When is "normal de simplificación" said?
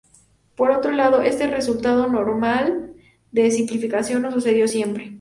2.07-4.23